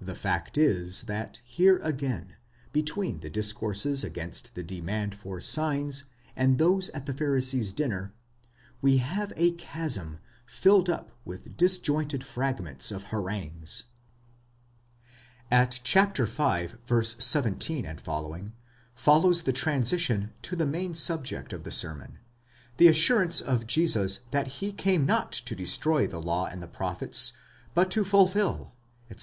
The 0.00 0.14
fact 0.14 0.56
is, 0.56 1.02
that 1.02 1.42
here 1.44 1.76
again, 1.82 2.36
between 2.72 3.20
the 3.20 3.28
discourses 3.28 4.02
against 4.02 4.54
the 4.54 4.62
demand 4.62 5.14
for 5.14 5.42
signs 5.42 6.04
and 6.34 6.56
those 6.56 6.88
at 6.94 7.04
the 7.04 7.12
Pharisee's 7.12 7.70
dinner, 7.70 8.14
we 8.80 8.96
have 8.96 9.30
a 9.36 9.50
chasm 9.52 10.20
filled 10.46 10.88
up 10.88 11.12
with 11.26 11.58
disjointed 11.58 12.24
fragments 12.24 12.90
of 12.90 13.08
harangues. 13.12 13.84
At 15.50 15.74
v. 15.84 16.68
17 16.86 17.84
ff. 17.84 18.02
follows 18.94 19.42
the 19.42 19.52
transition 19.52 20.32
to 20.40 20.56
the 20.56 20.66
main 20.66 20.94
subject 20.94 21.52
of 21.52 21.64
the 21.64 21.70
sermon; 21.70 22.18
the 22.78 22.88
assurance 22.88 23.42
of 23.42 23.66
Jesus 23.66 24.20
that 24.30 24.46
he 24.46 24.72
came 24.72 25.04
not 25.04 25.30
to 25.30 25.54
destroy 25.54 26.06
the 26.06 26.22
law 26.22 26.46
and 26.46 26.62
the 26.62 26.66
prophets, 26.66 27.34
but 27.74 27.90
to 27.90 28.02
fulfil, 28.02 28.72
etc. 28.78 29.10